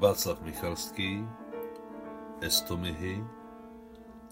Václav 0.00 0.40
Michalský, 0.42 1.24
Estomihy, 2.40 3.24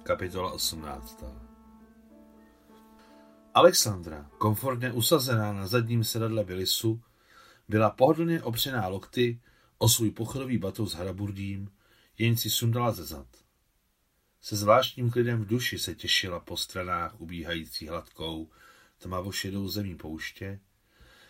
kapitola 0.02 0.52
18. 0.52 1.24
Alexandra, 3.54 4.30
komfortně 4.38 4.92
usazená 4.92 5.52
na 5.52 5.66
zadním 5.66 6.04
sedadle 6.04 6.44
Vilisu, 6.44 7.02
byla 7.68 7.90
pohodlně 7.90 8.42
opřená 8.42 8.88
lokty 8.88 9.40
o 9.78 9.88
svůj 9.88 10.10
pochodový 10.10 10.58
batou 10.58 10.86
s 10.86 10.94
haraburdím, 10.94 11.70
jen 12.18 12.36
si 12.36 12.50
sundala 12.50 12.92
ze 12.92 13.04
zad. 13.04 13.28
Se 14.40 14.56
zvláštním 14.56 15.10
klidem 15.10 15.40
v 15.42 15.46
duši 15.46 15.78
se 15.78 15.94
těšila 15.94 16.40
po 16.40 16.56
stranách 16.56 17.20
ubíhající 17.20 17.88
hladkou, 17.88 18.48
tmavošedou 18.98 19.68
zemí 19.68 19.94
pouště, 19.94 20.60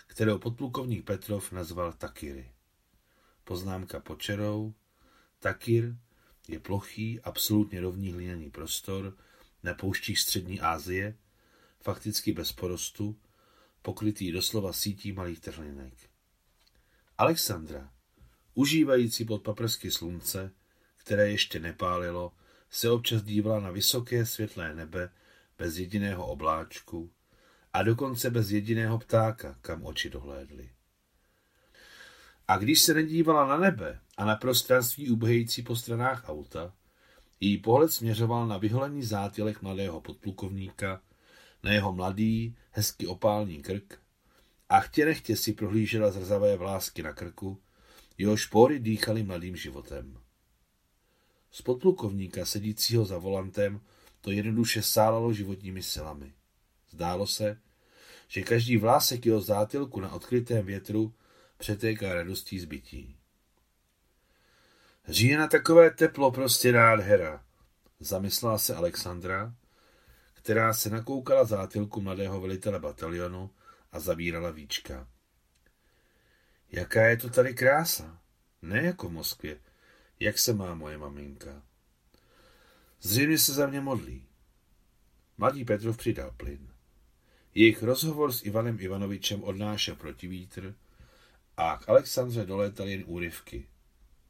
kterou 0.06 0.38
podplukovník 0.38 1.04
Petrov 1.04 1.52
nazval 1.52 1.92
Takiry. 1.92 2.50
Poznámka 3.48 4.00
počerou. 4.00 4.74
Takir 5.38 5.96
je 6.48 6.60
plochý, 6.60 7.20
absolutně 7.20 7.80
rovný 7.80 8.12
hliněný 8.12 8.50
prostor 8.50 9.16
na 9.62 9.74
pouštích 9.74 10.20
střední 10.20 10.60
Asie, 10.60 11.18
fakticky 11.80 12.32
bez 12.32 12.52
porostu, 12.52 13.20
pokrytý 13.82 14.32
doslova 14.32 14.72
sítí 14.72 15.12
malých 15.12 15.40
trhlinek. 15.40 15.94
Alexandra, 17.18 17.92
užívající 18.54 19.24
pod 19.24 19.42
paprsky 19.42 19.90
slunce, 19.90 20.52
které 20.96 21.30
ještě 21.30 21.60
nepálilo, 21.60 22.32
se 22.70 22.90
občas 22.90 23.22
dívala 23.22 23.60
na 23.60 23.70
vysoké 23.70 24.26
světlé 24.26 24.74
nebe 24.74 25.10
bez 25.58 25.78
jediného 25.78 26.26
obláčku 26.26 27.12
a 27.72 27.82
dokonce 27.82 28.30
bez 28.30 28.50
jediného 28.50 28.98
ptáka, 28.98 29.58
kam 29.60 29.86
oči 29.86 30.10
dohlédly. 30.10 30.77
A 32.48 32.56
když 32.56 32.80
se 32.80 32.94
nedívala 32.94 33.46
na 33.46 33.56
nebe 33.56 34.00
a 34.16 34.24
na 34.24 34.36
prostranství 34.36 35.10
ubějící 35.10 35.62
po 35.62 35.76
stranách 35.76 36.24
auta, 36.28 36.72
její 37.40 37.58
pohled 37.58 37.92
směřoval 37.92 38.46
na 38.46 38.58
vyholený 38.58 39.02
zátělek 39.02 39.62
mladého 39.62 40.00
podplukovníka, 40.00 41.02
na 41.62 41.72
jeho 41.72 41.92
mladý, 41.92 42.56
hezky 42.70 43.06
opálný 43.06 43.62
krk 43.62 43.98
a 44.68 44.80
chtě 44.80 45.04
nechtě 45.04 45.36
si 45.36 45.52
prohlížela 45.52 46.10
zrzavé 46.10 46.56
vlásky 46.56 47.02
na 47.02 47.12
krku, 47.12 47.58
jeho 48.18 48.36
špory 48.36 48.78
dýchaly 48.78 49.22
mladým 49.22 49.56
životem. 49.56 50.18
Z 51.50 51.62
podplukovníka 51.62 52.46
sedícího 52.46 53.04
za 53.04 53.18
volantem 53.18 53.80
to 54.20 54.30
jednoduše 54.30 54.82
sálalo 54.82 55.32
životními 55.32 55.82
silami. 55.82 56.32
Zdálo 56.90 57.26
se, 57.26 57.60
že 58.28 58.42
každý 58.42 58.76
vlásek 58.76 59.26
jeho 59.26 59.40
zátilku 59.40 60.00
na 60.00 60.12
odkrytém 60.12 60.66
větru 60.66 61.14
přetéká 61.58 62.14
radostí 62.14 62.60
zbytí. 62.60 63.16
Říje 65.08 65.38
na 65.38 65.46
takové 65.46 65.90
teplo 65.90 66.30
prostě 66.30 66.72
nádhera, 66.72 67.44
zamyslela 68.00 68.58
se 68.58 68.74
Alexandra, 68.74 69.54
která 70.34 70.74
se 70.74 70.90
nakoukala 70.90 71.44
zátilku 71.44 72.00
mladého 72.00 72.40
velitele 72.40 72.78
batalionu 72.80 73.50
a 73.92 74.00
zavírala 74.00 74.50
víčka. 74.50 75.08
Jaká 76.72 77.02
je 77.02 77.16
to 77.16 77.30
tady 77.30 77.54
krása, 77.54 78.20
ne 78.62 78.82
jako 78.82 79.08
v 79.08 79.12
Moskvě, 79.12 79.60
jak 80.20 80.38
se 80.38 80.52
má 80.52 80.74
moje 80.74 80.98
maminka. 80.98 81.62
Zřejmě 83.00 83.38
se 83.38 83.52
za 83.52 83.66
mě 83.66 83.80
modlí. 83.80 84.26
Mladý 85.38 85.64
Petrov 85.64 85.96
přidal 85.96 86.30
plyn. 86.36 86.72
Jejich 87.54 87.82
rozhovor 87.82 88.32
s 88.32 88.44
Ivanem 88.44 88.76
Ivanovičem 88.80 89.44
odnášel 89.44 89.96
protivítr 89.96 90.74
a 91.58 91.76
k 91.76 91.88
Alexandře 91.88 92.46
dolétaly 92.46 92.90
jen 92.90 93.04
úryvky. 93.06 93.66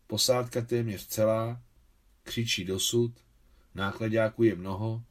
Posádka 0.07 0.61
téměř 0.61 1.07
celá, 1.07 1.63
křičí 2.23 2.65
dosud, 2.65 3.13
nákladáků 3.75 4.43
je 4.45 4.55
mnoho, 4.55 5.05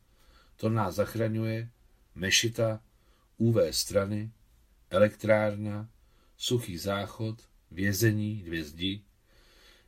to 0.56 0.69
nás 0.69 0.95
zachraňuje, 0.95 1.69
mešita, 2.16 2.81
UV 3.38 3.56
strany, 3.72 4.31
elektrárna, 4.89 5.89
suchý 6.38 6.77
záchod, 6.77 7.41
vězení, 7.72 8.44
dvě 8.44 8.63
zdi, 8.63 9.01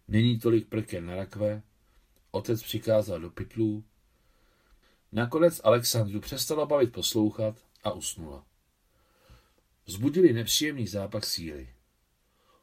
není 0.08 0.40
tolik 0.40 0.68
prken 0.68 1.06
na 1.06 1.16
rakve, 1.16 1.62
otec 2.32 2.64
přikázal 2.64 3.20
do 3.20 3.30
pytlů. 3.30 3.84
Nakonec 5.12 5.62
Alexandru 5.64 6.20
přestala 6.20 6.66
bavit 6.66 6.92
poslouchat 6.92 7.56
a 7.84 7.92
usnula. 7.92 8.46
Zbudili 9.86 10.34
nepříjemný 10.34 10.88
zápach 10.88 11.26
síry. 11.26 11.79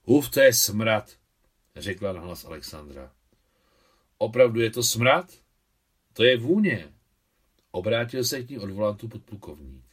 To 0.06 0.41
je 0.41 0.53
smrad, 0.53 1.17
řekla 1.77 2.12
na 2.12 2.21
hlas 2.21 2.44
Alexandra. 2.44 3.12
Opravdu 4.19 4.61
je 4.61 4.71
to 4.71 4.83
smrad? 4.83 5.33
To 6.12 6.25
je 6.25 6.37
vůně. 6.39 6.93
Obrátil 7.71 8.25
se 8.25 8.43
k 8.43 8.50
ní 8.50 8.59
od 8.59 8.71
volantu 8.71 9.09
podplukovník. 9.09 9.84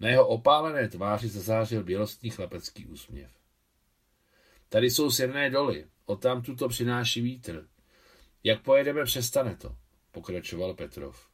Na 0.00 0.08
jeho 0.08 0.26
opálené 0.28 0.88
tváři 0.88 1.28
zazářil 1.28 1.84
bělostný 1.84 2.30
chlapecký 2.30 2.86
úsměv. 2.86 3.30
Tady 4.68 4.90
jsou 4.90 5.10
sirné 5.10 5.50
doly, 5.50 5.86
tam 6.18 6.42
to 6.42 6.68
přináší 6.68 7.20
vítr. 7.20 7.68
Jak 8.44 8.62
pojedeme, 8.62 9.04
přestane 9.04 9.56
to, 9.56 9.76
pokračoval 10.12 10.74
Petrov. 10.74 11.28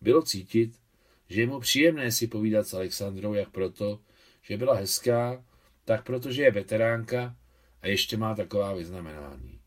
Bylo 0.00 0.22
cítit, 0.22 0.80
že 1.28 1.40
je 1.40 1.46
mu 1.46 1.60
příjemné 1.60 2.12
si 2.12 2.26
povídat 2.26 2.66
s 2.66 2.74
Alexandrou 2.74 3.34
jak 3.34 3.50
proto, 3.50 4.00
že 4.42 4.56
byla 4.56 4.74
hezká, 4.74 5.44
tak 5.88 6.04
protože 6.04 6.42
je 6.42 6.50
veteránka 6.50 7.36
a 7.82 7.86
ještě 7.86 8.16
má 8.16 8.34
taková 8.34 8.74
vyznamenání. 8.74 9.60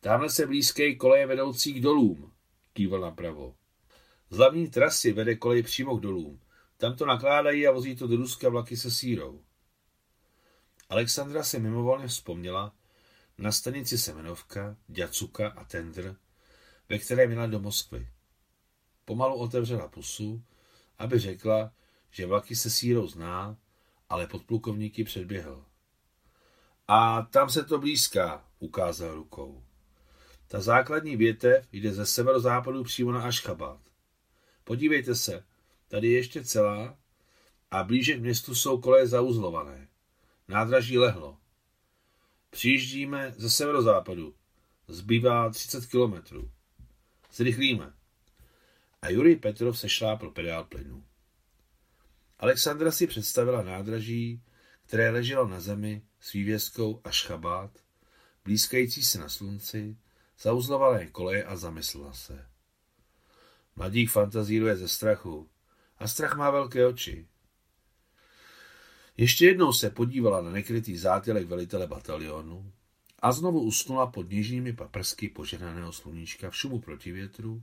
Tamhle 0.00 0.30
se 0.30 0.46
blízké 0.46 0.94
koleje 0.94 1.26
vedoucí 1.26 1.72
k 1.72 1.82
dolům, 1.82 2.32
kýval 2.72 3.00
napravo. 3.00 3.54
Z 4.30 4.36
hlavní 4.36 4.70
trasy 4.70 5.12
vede 5.12 5.34
kolej 5.34 5.62
přímo 5.62 5.96
k 5.96 6.00
dolům. 6.00 6.40
Tam 6.76 6.96
to 6.96 7.06
nakládají 7.06 7.66
a 7.66 7.72
vozí 7.72 7.96
to 7.96 8.06
do 8.06 8.16
Ruska 8.16 8.48
vlaky 8.48 8.76
se 8.76 8.90
sírou. 8.90 9.42
Alexandra 10.88 11.42
se 11.42 11.58
mimovolně 11.58 12.06
vzpomněla 12.06 12.74
na 13.38 13.52
stanici 13.52 13.98
Semenovka, 13.98 14.76
Děcuka 14.86 15.48
a 15.48 15.64
Tendr, 15.64 16.16
ve 16.88 16.98
které 16.98 17.26
měla 17.26 17.46
do 17.46 17.60
Moskvy. 17.60 18.08
Pomalu 19.04 19.34
otevřela 19.36 19.88
pusu, 19.88 20.42
aby 20.98 21.18
řekla, 21.18 21.72
že 22.10 22.26
vlaky 22.26 22.56
se 22.56 22.70
sírou 22.70 23.06
zná 23.06 23.56
ale 24.08 24.26
podplukovníky 24.26 25.04
předběhl. 25.04 25.64
A 26.88 27.22
tam 27.22 27.50
se 27.50 27.64
to 27.64 27.78
blízká, 27.78 28.44
ukázal 28.58 29.14
rukou. 29.14 29.64
Ta 30.48 30.60
základní 30.60 31.16
větev 31.16 31.68
jde 31.72 31.92
ze 31.92 32.06
severozápadu 32.06 32.84
přímo 32.84 33.12
na 33.12 33.22
Ašchabad. 33.22 33.80
Podívejte 34.64 35.14
se, 35.14 35.44
tady 35.88 36.08
je 36.08 36.18
ještě 36.18 36.44
celá 36.44 36.96
a 37.70 37.82
blíže 37.84 38.14
k 38.14 38.20
městu 38.20 38.54
jsou 38.54 38.80
koleje 38.80 39.06
zauzlované. 39.06 39.88
Nádraží 40.48 40.98
lehlo. 40.98 41.38
Přijíždíme 42.50 43.34
ze 43.36 43.50
severozápadu. 43.50 44.34
Zbývá 44.88 45.50
30 45.50 45.86
kilometrů. 45.86 46.50
Zrychlíme. 47.32 47.92
A 49.02 49.10
Jurij 49.10 49.36
Petrov 49.36 49.78
se 49.78 49.88
šlápl 49.88 50.30
pedál 50.30 50.64
plynu. 50.64 51.04
Alexandra 52.38 52.92
si 52.92 53.06
představila 53.06 53.62
nádraží, 53.62 54.42
které 54.86 55.10
leželo 55.10 55.48
na 55.48 55.60
zemi 55.60 56.02
s 56.20 56.32
vývězkou 56.32 57.00
a 57.04 57.10
šchabát, 57.10 57.70
blízkající 58.44 59.02
se 59.02 59.18
na 59.18 59.28
slunci, 59.28 59.96
zauzlované 60.40 61.06
koleje 61.06 61.44
a 61.44 61.56
zamyslela 61.56 62.12
se. 62.12 62.46
Mladík 63.76 64.10
fantazíruje 64.10 64.76
ze 64.76 64.88
strachu 64.88 65.48
a 65.98 66.08
strach 66.08 66.36
má 66.36 66.50
velké 66.50 66.86
oči. 66.86 67.26
Ještě 69.16 69.46
jednou 69.46 69.72
se 69.72 69.90
podívala 69.90 70.42
na 70.42 70.50
nekrytý 70.50 70.96
zátělek 70.96 71.46
velitele 71.46 71.86
batalionu 71.86 72.72
a 73.18 73.32
znovu 73.32 73.60
usnula 73.60 74.06
pod 74.06 74.30
nižními 74.30 74.72
paprsky 74.72 75.28
požehnaného 75.28 75.92
sluníčka 75.92 76.50
v 76.50 76.56
šumu 76.56 76.80
protivětru, 76.80 77.62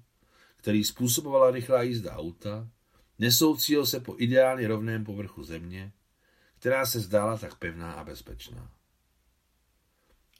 který 0.57 0.83
způsobovala 0.83 1.51
rychlá 1.51 1.81
jízda 1.81 2.11
auta 2.15 2.69
nesoucího 3.19 3.85
se 3.85 3.99
po 3.99 4.15
ideálně 4.17 4.67
rovném 4.67 5.05
povrchu 5.05 5.43
země, 5.43 5.93
která 6.59 6.85
se 6.85 6.99
zdála 6.99 7.37
tak 7.37 7.55
pevná 7.55 7.93
a 7.93 8.03
bezpečná. 8.03 8.71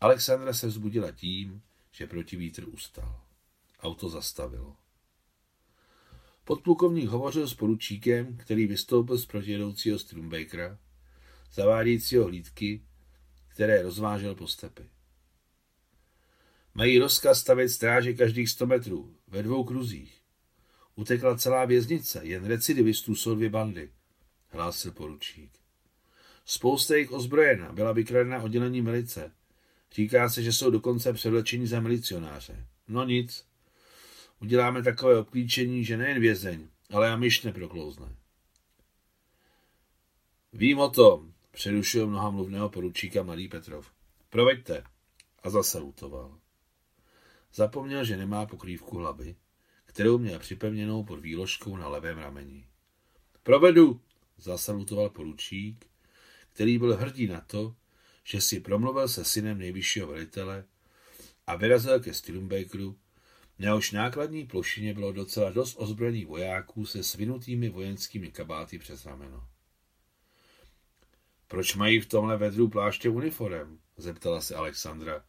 Alexandra 0.01 0.53
se 0.53 0.67
vzbudila 0.67 1.11
tím, 1.11 1.61
že 1.91 2.07
protivítr 2.07 2.69
ustal. 2.69 3.21
Auto 3.79 4.09
zastavilo. 4.09 4.75
Podplukovník 6.43 7.09
hovořil 7.09 7.47
s 7.47 7.53
poručíkem, 7.53 8.37
který 8.37 8.67
vystoupil 8.67 9.17
z 9.17 9.25
protijedoucího 9.25 9.99
Strumbakera, 9.99 10.79
zavádějícího 11.53 12.25
hlídky, 12.25 12.85
které 13.47 13.81
rozvážel 13.81 14.35
po 14.35 14.47
stepy. 14.47 14.89
Mají 16.73 16.99
rozkaz 16.99 17.39
stavět 17.39 17.69
stráže 17.69 18.13
každých 18.13 18.49
100 18.49 18.65
metrů, 18.65 19.15
ve 19.27 19.43
dvou 19.43 19.63
kruzích. 19.63 20.21
Utekla 20.95 21.37
celá 21.37 21.65
věznice, 21.65 22.19
jen 22.23 22.45
recidivistů 22.45 23.15
jsou 23.15 23.35
dvě 23.35 23.49
bandy, 23.49 23.91
hlásil 24.47 24.91
poručík. 24.91 25.51
Spousta 26.45 26.95
jich 26.95 27.11
ozbrojena, 27.11 27.71
byla 27.71 27.91
vykradena 27.91 28.41
oddělení 28.41 28.81
milice. 28.81 29.31
Říká 29.91 30.29
se, 30.29 30.43
že 30.43 30.53
jsou 30.53 30.69
dokonce 30.69 31.13
převlečení 31.13 31.67
za 31.67 31.79
milicionáře. 31.79 32.65
No 32.87 33.05
nic. 33.05 33.45
Uděláme 34.41 34.83
takové 34.83 35.19
obklíčení, 35.19 35.83
že 35.83 35.97
nejen 35.97 36.19
vězeň, 36.19 36.67
ale 36.89 37.11
a 37.11 37.15
myš 37.15 37.41
neproklouzne. 37.41 38.15
Vím 40.53 40.79
o 40.79 40.89
tom, 40.89 41.33
přerušil 41.51 42.07
mnoha 42.07 42.29
mluvného 42.29 42.69
poručíka 42.69 43.23
Malý 43.23 43.47
Petrov. 43.47 43.91
Proveďte. 44.29 44.83
A 45.43 45.49
zasalutoval. 45.49 46.39
Zapomněl, 47.53 48.05
že 48.05 48.17
nemá 48.17 48.45
pokrývku 48.45 48.97
hlavy, 48.97 49.35
kterou 49.95 50.17
měl 50.17 50.39
připevněnou 50.39 51.03
pod 51.03 51.19
výložkou 51.19 51.77
na 51.77 51.87
levém 51.87 52.17
rameni. 52.17 52.67
Provedu, 53.43 54.01
zasalutoval 54.37 55.09
poručík, 55.09 55.85
který 56.53 56.77
byl 56.77 56.97
hrdý 56.97 57.27
na 57.27 57.41
to, 57.41 57.75
že 58.23 58.41
si 58.41 58.59
promluvil 58.59 59.07
se 59.07 59.25
synem 59.25 59.57
nejvyššího 59.57 60.07
velitele 60.07 60.65
a 61.47 61.55
vyrazil 61.55 61.99
ke 61.99 62.13
Stilumbakeru, 62.13 62.97
nehož 63.59 63.91
nákladní 63.91 64.45
plošině 64.45 64.93
bylo 64.93 65.11
docela 65.11 65.49
dost 65.49 65.75
ozbrojených 65.79 66.27
vojáků 66.27 66.85
se 66.85 67.03
svinutými 67.03 67.69
vojenskými 67.69 68.31
kabáty 68.31 68.79
přes 68.79 69.05
rameno. 69.05 69.47
Proč 71.47 71.75
mají 71.75 71.99
v 71.99 72.05
tomhle 72.05 72.37
vedru 72.37 72.69
pláště 72.69 73.09
uniform? 73.09 73.79
zeptala 73.97 74.41
se 74.41 74.55
Alexandra. 74.55 75.25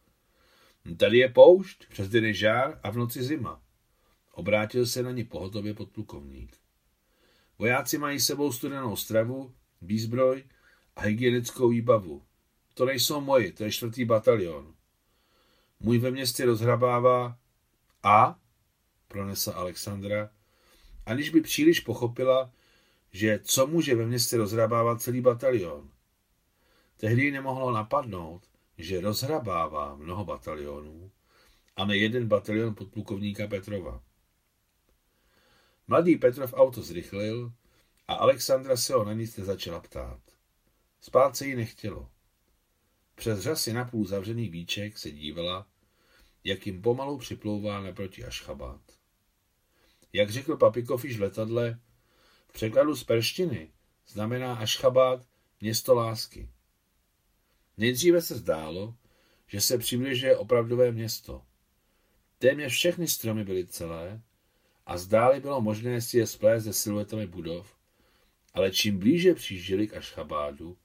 Tady 0.97 1.17
je 1.17 1.29
poušť, 1.29 1.87
přes 1.89 2.09
den 2.09 2.25
je 2.25 2.33
žár 2.33 2.79
a 2.83 2.89
v 2.89 2.97
noci 2.97 3.23
zima. 3.23 3.66
Obrátil 4.37 4.85
se 4.85 5.03
na 5.03 5.11
ně 5.11 5.25
pohotově 5.25 5.73
podplukovník. 5.73 6.57
Vojáci 7.57 7.97
mají 7.97 8.19
sebou 8.19 8.51
studenou 8.51 8.95
stravu, 8.95 9.53
výzbroj 9.81 10.43
a 10.95 11.01
hygienickou 11.01 11.69
výbavu. 11.69 12.23
To 12.73 12.85
nejsou 12.85 13.21
moji, 13.21 13.51
to 13.51 13.63
je 13.63 13.71
čtvrtý 13.71 14.05
batalion. 14.05 14.73
Můj 15.79 15.97
ve 15.97 16.11
městě 16.11 16.45
rozhrabává 16.45 17.37
a, 18.03 18.39
pronesla 19.07 19.53
Alexandra, 19.53 20.29
aniž 21.05 21.29
by 21.29 21.41
příliš 21.41 21.79
pochopila, 21.79 22.51
že 23.11 23.39
co 23.43 23.67
může 23.67 23.95
ve 23.95 24.05
městě 24.05 24.37
rozhrabávat 24.37 25.01
celý 25.01 25.21
batalion. 25.21 25.89
Tehdy 26.97 27.21
ji 27.21 27.31
nemohlo 27.31 27.71
napadnout, 27.71 28.41
že 28.77 29.01
rozhrabává 29.01 29.95
mnoho 29.95 30.25
batalionů 30.25 31.11
a 31.75 31.85
ne 31.85 31.97
jeden 31.97 32.27
batalion 32.27 32.75
podplukovníka 32.75 33.47
Petrova. 33.47 34.06
Mladý 35.87 36.15
Petrov 36.15 36.53
auto 36.53 36.81
zrychlil 36.81 37.53
a 38.07 38.13
Alexandra 38.13 38.77
se 38.77 38.93
ho 38.93 39.05
na 39.05 39.13
nic 39.13 39.37
nezačala 39.37 39.79
ptát. 39.79 40.19
Spát 41.01 41.37
se 41.37 41.47
jí 41.47 41.55
nechtělo. 41.55 42.09
Přes 43.15 43.39
řasy 43.39 43.73
napůl 43.73 44.05
zavřený 44.05 44.49
víček 44.49 44.97
se 44.97 45.11
dívala, 45.11 45.67
jak 46.43 46.67
jim 46.67 46.81
pomalu 46.81 47.17
připlouvá 47.17 47.81
naproti 47.81 48.25
Ašchabát. 48.25 48.81
Jak 50.13 50.29
řekl 50.29 50.57
Papikov 50.57 51.05
již 51.05 51.17
v 51.17 51.21
letadle, 51.21 51.79
v 52.47 52.53
překladu 52.53 52.95
z 52.95 53.03
perštiny 53.03 53.71
znamená 54.07 54.55
Ašchabát 54.55 55.27
město 55.61 55.95
lásky. 55.95 56.49
Nejdříve 57.77 58.21
se 58.21 58.35
zdálo, 58.35 58.95
že 59.47 59.61
se 59.61 59.77
přibližuje 59.77 60.37
opravdové 60.37 60.91
město. 60.91 61.45
Téměř 62.37 62.73
všechny 62.73 63.07
stromy 63.07 63.43
byly 63.43 63.67
celé 63.67 64.21
a 64.87 64.97
zdáli 64.97 65.39
bylo 65.39 65.61
možné 65.61 66.01
si 66.01 66.17
je 66.17 66.27
splést 66.27 66.63
se 66.63 66.73
siluetami 66.73 67.27
budov, 67.27 67.75
ale 68.53 68.71
čím 68.71 68.99
blíže 68.99 69.33
přijížděli 69.33 69.87
k 69.87 69.97
Ašchabádu, 69.97 70.77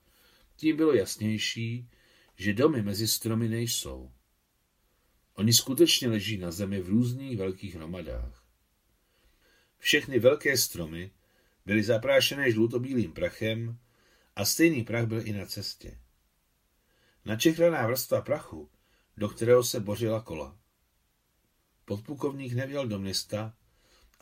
tím 0.57 0.77
bylo 0.77 0.95
jasnější, 0.95 1.89
že 2.37 2.55
domy 2.55 2.83
mezi 2.83 3.09
stromy 3.09 3.49
nejsou. 3.49 4.13
Oni 5.35 5.53
skutečně 5.53 6.09
leží 6.09 6.39
na 6.39 6.51
zemi 6.51 6.81
v 6.81 6.89
různých 6.89 7.39
velkých 7.39 7.75
hromadách. 7.75 8.45
Všechny 9.79 10.19
velké 10.19 10.57
stromy 10.57 11.11
byly 11.67 11.83
zaprášené 11.83 12.51
žlutobílým 12.51 13.13
prachem 13.13 13.79
a 14.37 14.45
stejný 14.45 14.85
prach 14.85 15.07
byl 15.07 15.27
i 15.27 15.33
na 15.33 15.47
cestě. 15.47 15.99
Načechlaná 17.25 17.87
vrstva 17.87 18.21
prachu, 18.21 18.71
do 19.17 19.29
kterého 19.29 19.65
se 19.65 19.81
bořila 19.81 20.21
kola. 20.21 20.59
Podplukovník 21.85 22.53
nevěl 22.53 22.87
do 22.87 22.99
města, 22.99 23.55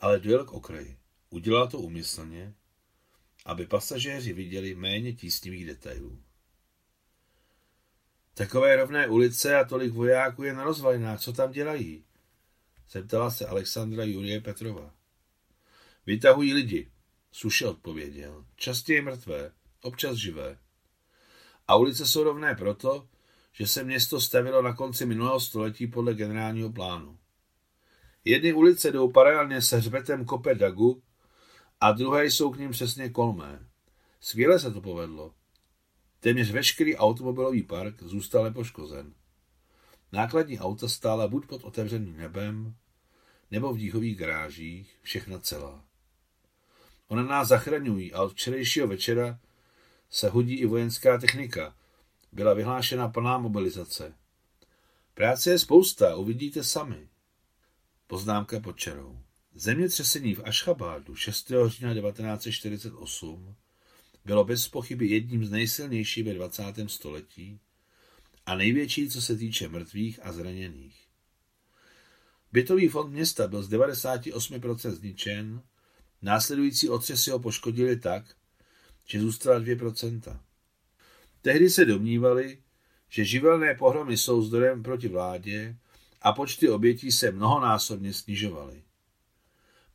ale 0.01 0.19
dojel 0.19 0.45
k 0.45 0.51
okraji. 0.51 0.97
Udělal 1.29 1.67
to 1.67 1.79
umyslně, 1.79 2.53
aby 3.45 3.65
pasažéři 3.65 4.33
viděli 4.33 4.75
méně 4.75 5.13
tísnivých 5.13 5.65
detailů. 5.65 6.21
Takové 8.33 8.75
rovné 8.75 9.07
ulice 9.07 9.55
a 9.55 9.63
tolik 9.63 9.93
vojáků 9.93 10.43
je 10.43 10.53
na 10.53 10.63
rozvalinách. 10.63 11.19
Co 11.19 11.33
tam 11.33 11.51
dělají? 11.51 12.03
Zeptala 12.89 13.31
se 13.31 13.45
Alexandra 13.45 14.03
Julie 14.03 14.41
Petrova. 14.41 14.93
Vytahují 16.05 16.53
lidi, 16.53 16.91
Suše 17.31 17.67
odpověděl. 17.67 18.45
Častěji 18.55 19.01
mrtvé, 19.01 19.51
občas 19.81 20.15
živé. 20.17 20.57
A 21.67 21.75
ulice 21.75 22.05
jsou 22.05 22.23
rovné 22.23 22.55
proto, 22.55 23.07
že 23.53 23.67
se 23.67 23.83
město 23.83 24.21
stavilo 24.21 24.61
na 24.61 24.73
konci 24.73 25.05
minulého 25.05 25.39
století 25.39 25.87
podle 25.87 26.13
generálního 26.13 26.71
plánu. 26.71 27.17
Jedny 28.25 28.53
ulice 28.53 28.91
jdou 28.91 29.11
paralelně 29.11 29.61
se 29.61 29.77
hřbetem 29.77 30.25
kope 30.25 30.55
Dagu 30.55 31.03
a 31.81 31.91
druhé 31.91 32.25
jsou 32.25 32.51
k 32.51 32.59
ním 32.59 32.71
přesně 32.71 33.09
kolmé. 33.09 33.67
Skvěle 34.19 34.59
se 34.59 34.71
to 34.71 34.81
povedlo. 34.81 35.33
Téměř 36.19 36.51
veškerý 36.51 36.95
automobilový 36.95 37.63
park 37.63 38.03
zůstal 38.03 38.43
nepoškozen. 38.43 39.13
Nákladní 40.11 40.59
auta 40.59 40.87
stála 40.87 41.27
buď 41.27 41.47
pod 41.47 41.63
otevřeným 41.63 42.17
nebem, 42.17 42.75
nebo 43.51 43.73
v 43.73 43.77
díhových 43.77 44.17
garážích, 44.17 44.99
všechna 45.01 45.39
celá. 45.39 45.83
Ona 47.07 47.23
nás 47.23 47.47
zachraňují 47.47 48.13
a 48.13 48.21
od 48.21 48.33
včerejšího 48.33 48.87
večera 48.87 49.39
se 50.09 50.29
hodí 50.29 50.55
i 50.55 50.65
vojenská 50.65 51.17
technika. 51.17 51.75
Byla 52.31 52.53
vyhlášena 52.53 53.07
plná 53.07 53.37
mobilizace. 53.37 54.13
Práce 55.13 55.51
je 55.51 55.59
spousta, 55.59 56.15
uvidíte 56.15 56.63
sami. 56.63 57.10
Poznámka 58.11 58.59
pod 58.59 58.77
čarou. 58.77 59.19
Zemětřesení 59.53 60.35
v 60.35 60.43
Ašchabádu 60.45 61.15
6. 61.15 61.51
října 61.67 61.93
1948 61.93 63.55
bylo 64.25 64.43
bez 64.43 64.67
pochyby 64.67 65.07
jedním 65.07 65.45
z 65.45 65.51
nejsilnějších 65.51 66.25
ve 66.25 66.33
20. 66.33 66.63
století 66.87 67.59
a 68.45 68.55
největší, 68.55 69.09
co 69.09 69.21
se 69.21 69.35
týče 69.35 69.67
mrtvých 69.67 70.19
a 70.23 70.31
zraněných. 70.31 71.07
Bytový 72.51 72.87
fond 72.87 73.11
města 73.11 73.47
byl 73.47 73.63
z 73.63 73.69
98% 73.69 74.91
zničen, 74.91 75.61
následující 76.21 76.89
otřesy 76.89 77.31
ho 77.31 77.39
poškodili 77.39 77.99
tak, 77.99 78.35
že 79.05 79.21
zůstala 79.21 79.59
2%. 79.59 80.39
Tehdy 81.41 81.69
se 81.69 81.85
domnívali, 81.85 82.57
že 83.09 83.25
živelné 83.25 83.75
pohromy 83.75 84.17
jsou 84.17 84.41
zdrojem 84.41 84.83
proti 84.83 85.07
vládě 85.07 85.77
a 86.21 86.33
počty 86.33 86.69
obětí 86.69 87.11
se 87.11 87.31
mnohonásobně 87.31 88.13
snižovaly. 88.13 88.83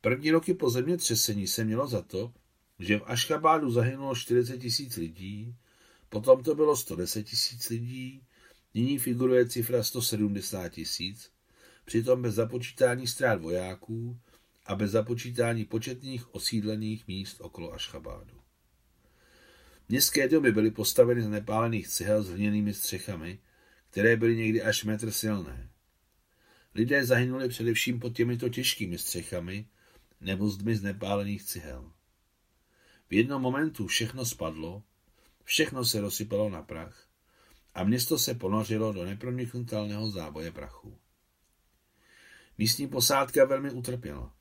První 0.01 0.31
roky 0.31 0.53
po 0.53 0.69
zemětřesení 0.69 1.47
se 1.47 1.63
mělo 1.63 1.87
za 1.87 2.01
to, 2.01 2.33
že 2.79 2.97
v 2.97 3.03
Aškabádu 3.05 3.71
zahynulo 3.71 4.15
40 4.15 4.57
tisíc 4.57 4.95
lidí, 4.97 5.55
potom 6.09 6.43
to 6.43 6.55
bylo 6.55 6.75
110 6.75 7.23
tisíc 7.23 7.69
lidí, 7.69 8.23
nyní 8.73 8.99
figuruje 8.99 9.49
cifra 9.49 9.83
170 9.83 10.69
tisíc, 10.69 11.31
přitom 11.85 12.21
bez 12.21 12.35
započítání 12.35 13.07
ztrát 13.07 13.41
vojáků 13.41 14.19
a 14.65 14.75
bez 14.75 14.91
započítání 14.91 15.65
početných 15.65 16.35
osídlených 16.35 17.07
míst 17.07 17.41
okolo 17.41 17.73
Ašchabádu. 17.73 18.37
Městské 19.89 20.29
domy 20.29 20.51
byly 20.51 20.71
postaveny 20.71 21.21
z 21.21 21.27
nepálených 21.27 21.87
cihel 21.87 22.23
s 22.23 22.29
hliněnými 22.29 22.73
střechami, 22.73 23.39
které 23.89 24.17
byly 24.17 24.35
někdy 24.35 24.61
až 24.61 24.83
metr 24.83 25.11
silné. 25.11 25.69
Lidé 26.77 27.05
zahynuli 27.05 27.49
především 27.49 27.99
pod 27.99 28.15
těmito 28.15 28.49
těžkými 28.49 28.97
střechami 28.97 29.67
nebo 30.21 30.49
zdmi 30.49 30.75
z 30.75 30.83
nepálených 30.83 31.43
cihel. 31.43 31.91
V 33.09 33.13
jednom 33.13 33.41
momentu 33.41 33.87
všechno 33.87 34.25
spadlo, 34.25 34.83
všechno 35.43 35.85
se 35.85 36.01
rozsypalo 36.01 36.49
na 36.49 36.61
prach 36.61 37.07
a 37.73 37.83
město 37.83 38.19
se 38.19 38.33
ponořilo 38.33 38.93
do 38.93 39.05
neproniknutelného 39.05 40.11
záboje 40.11 40.51
prachu. 40.51 40.97
Místní 42.57 42.87
posádka 42.87 43.45
velmi 43.45 43.71
utrpěla. 43.71 44.35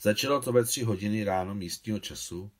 Začalo 0.00 0.42
to 0.42 0.52
ve 0.52 0.64
tři 0.64 0.82
hodiny 0.82 1.24
ráno 1.24 1.54
místního 1.54 1.98
času, 1.98 2.50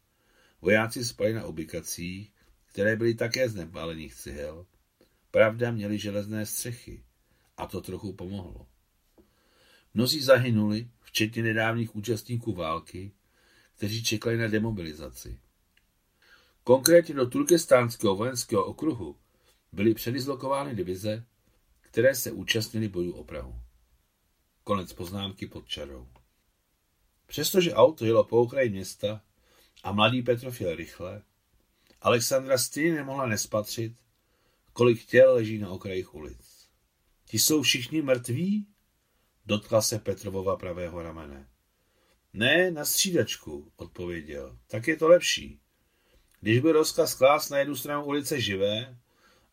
vojáci 0.61 1.05
spali 1.05 1.33
na 1.33 1.47
ubikacích, 1.47 2.33
které 2.67 2.97
byly 2.97 3.15
také 3.15 3.49
z 3.49 3.55
nepálených 3.55 4.15
cihel. 4.15 4.67
Pravda 5.31 5.71
měli 5.71 5.99
železné 5.99 6.47
střechy 6.47 7.06
a 7.57 7.67
to 7.67 7.81
trochu 7.81 8.13
pomohlo. 8.13 8.67
Mnozí 9.95 10.23
zahynuli, 10.23 10.89
včetně 11.01 11.43
nedávných 11.43 11.97
účastníků 11.97 12.53
války, 12.53 13.13
kteří 13.77 14.05
čekali 14.05 14.37
na 14.37 14.49
demobilizaci. 14.49 15.39
Konkrétně 16.65 17.15
do 17.15 17.27
Turkestánského 17.27 18.17
vojenského 18.17 18.65
okruhu 18.65 19.17
byly 19.73 19.95
předizlokovány 19.95 20.75
divize, 20.75 21.25
které 21.81 22.15
se 22.15 22.33
účastnili 22.33 22.89
bojů 22.89 23.13
o 23.13 23.25
Prahu. 23.25 23.61
Konec 24.65 24.93
poznámky 24.93 25.47
pod 25.47 25.69
čarou. 25.69 26.09
Přestože 27.27 27.75
auto 27.75 28.05
jelo 28.05 28.25
po 28.25 28.41
okraji 28.41 28.71
města 28.71 29.23
a 29.83 29.93
mladý 29.93 30.23
Petrov 30.23 30.61
jel 30.61 30.77
rychle, 30.77 31.23
Alexandra 32.01 32.59
stejně 32.59 32.95
nemohla 32.95 33.27
nespatřit, 33.27 33.97
kolik 34.73 35.05
těl 35.05 35.35
leží 35.35 35.59
na 35.59 35.71
okrajích 35.71 36.15
ulic. 36.15 36.56
Ti 37.27 37.39
jsou 37.39 37.63
všichni 37.63 38.03
mrtví? 38.03 38.67
Dotkla 39.47 39.83
se 39.83 39.99
Petrovova 39.99 40.57
pravého 40.57 41.03
ramene. 41.03 41.49
Ne, 42.33 42.71
na 42.71 42.85
střídačku, 42.85 43.73
odpověděl. 43.77 44.59
Tak 44.67 44.89
je 44.89 44.97
to 44.97 45.09
lepší. 45.09 45.61
Když 46.41 46.59
byl 46.59 46.73
rozkaz 46.73 47.15
klást 47.15 47.51
na 47.51 47.59
jednu 47.59 47.77
stranu 47.77 48.05
ulice 48.05 48.41
živé 48.41 48.99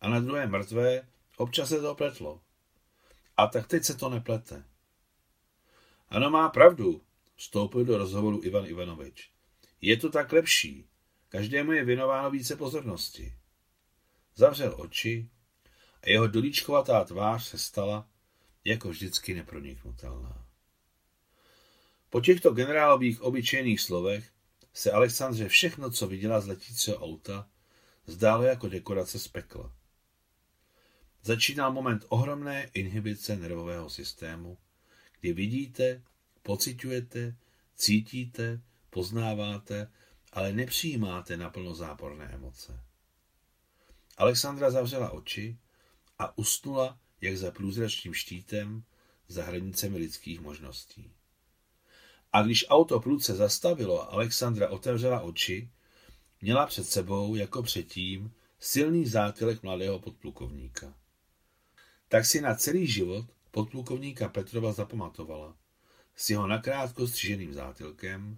a 0.01 0.09
na 0.09 0.19
druhé 0.19 0.47
mrtvé, 0.47 1.07
občas 1.37 1.69
se 1.69 1.81
to 1.81 1.95
pletlo. 1.95 2.41
A 3.37 3.47
tak 3.47 3.67
teď 3.67 3.83
se 3.83 3.95
to 3.95 4.09
neplete. 4.09 4.63
Ano, 6.09 6.29
má 6.29 6.49
pravdu, 6.49 7.01
vstoupil 7.35 7.85
do 7.85 7.97
rozhovoru 7.97 8.41
Ivan 8.43 8.65
Ivanovič. 8.65 9.31
Je 9.81 9.97
to 9.97 10.09
tak 10.09 10.31
lepší. 10.31 10.87
Každému 11.29 11.71
je 11.71 11.85
věnováno 11.85 12.31
více 12.31 12.55
pozornosti. 12.55 13.33
Zavřel 14.35 14.75
oči 14.77 15.29
a 16.03 16.09
jeho 16.09 16.27
dolíčkovatá 16.27 17.03
tvář 17.03 17.45
se 17.45 17.57
stala 17.57 18.09
jako 18.65 18.89
vždycky 18.89 19.33
neproniknutelná. 19.33 20.45
Po 22.09 22.21
těchto 22.21 22.51
generálových 22.51 23.21
obyčejných 23.21 23.81
slovech 23.81 24.29
se 24.73 24.91
Alexandře 24.91 25.47
všechno, 25.47 25.91
co 25.91 26.07
viděla 26.07 26.41
z 26.41 26.47
letícího 26.47 26.97
auta, 26.97 27.49
zdálo 28.05 28.43
jako 28.43 28.67
dekorace 28.69 29.19
z 29.19 29.27
pekla. 29.27 29.75
Začínal 31.21 31.71
moment 31.71 32.05
ohromné 32.09 32.69
inhibice 32.73 33.35
nervového 33.35 33.89
systému, 33.89 34.57
kdy 35.19 35.33
vidíte, 35.33 36.03
pocitujete, 36.41 37.35
cítíte, 37.75 38.61
poznáváte, 38.89 39.91
ale 40.33 40.53
nepřijímáte 40.53 41.37
naplno 41.37 41.75
záporné 41.75 42.25
emoce. 42.25 42.83
Alexandra 44.17 44.71
zavřela 44.71 45.09
oči 45.09 45.57
a 46.19 46.37
usnula, 46.37 46.99
jak 47.21 47.37
za 47.37 47.51
průzračním 47.51 48.13
štítem, 48.13 48.83
za 49.27 49.43
hranicemi 49.43 49.97
lidských 49.97 50.41
možností. 50.41 51.11
A 52.33 52.41
když 52.41 52.65
auto 52.69 52.99
prudce 52.99 53.35
zastavilo 53.35 54.01
a 54.01 54.05
Alexandra 54.05 54.69
otevřela 54.69 55.21
oči, 55.21 55.69
měla 56.41 56.65
před 56.65 56.87
sebou, 56.87 57.35
jako 57.35 57.63
předtím, 57.63 58.33
silný 58.59 59.05
zátilek 59.05 59.63
mladého 59.63 59.99
podplukovníka. 59.99 60.93
Tak 62.07 62.25
si 62.25 62.41
na 62.41 62.55
celý 62.55 62.87
život 62.87 63.25
podplukovníka 63.51 64.29
Petrova 64.29 64.73
zapamatovala. 64.73 65.57
S 66.15 66.29
jeho 66.29 66.47
nakrátko 66.47 67.07
stříženým 67.07 67.53
zátilkem, 67.53 68.37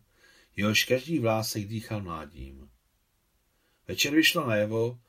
jehož 0.56 0.84
každý 0.84 1.20
vlásek 1.20 1.68
dýchal 1.68 2.02
mládím. 2.02 2.70
Večer 3.88 4.14
vyšlo 4.14 4.48
najevo, 4.48 5.00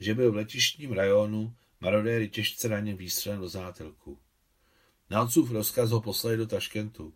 že 0.00 0.14
byl 0.14 0.32
v 0.32 0.36
letištním 0.36 0.92
rajonu 0.92 1.54
marodéry 1.80 2.28
těžce 2.28 2.68
raněn 2.68 2.96
výstřelem 2.96 3.40
do 3.40 3.48
zátilku. 3.48 4.18
Na 5.10 5.22
otcův 5.22 5.50
rozkaz 5.50 5.90
ho 5.90 6.00
poslali 6.00 6.36
do 6.36 6.46
Taškentu. 6.46 7.14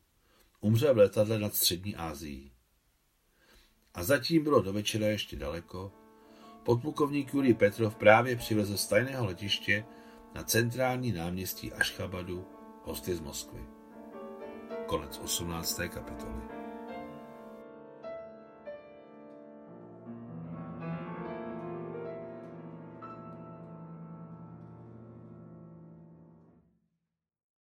Umřel 0.61 0.95
v 0.95 0.99
letadle 0.99 1.39
nad 1.39 1.55
střední 1.55 1.97
Ázií. 1.97 2.53
A 3.95 4.05
zatím 4.05 4.45
bylo 4.45 4.63
do 4.63 4.73
večera 4.73 5.07
ještě 5.07 5.37
daleko. 5.37 5.93
Podplukovník 6.63 7.35
Jurij 7.35 7.55
Petrov 7.55 7.97
právě 7.97 8.37
přivezl 8.37 8.77
z 8.77 8.87
tajného 8.87 9.27
letiště 9.27 9.85
na 10.35 10.43
centrální 10.43 11.13
náměstí 11.13 11.73
Ašchabadu 11.73 12.47
hosty 12.85 13.15
z 13.15 13.21
Moskvy. 13.21 13.61
Konec 14.87 15.19
18. 15.19 15.81
kapitoly. 15.89 16.58